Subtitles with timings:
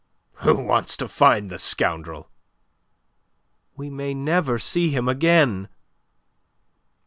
[0.41, 2.31] "Who wants to find the scoundrel?"
[3.75, 5.69] "We may never see him again."